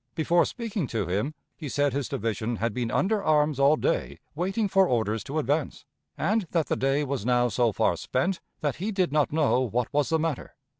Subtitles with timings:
[0.15, 4.67] Before speaking to him, he said his division had been under arms all day waiting
[4.67, 5.85] for orders to advance,
[6.17, 9.93] and that the day was now so far spent that he did not know what
[9.93, 10.55] was the matter.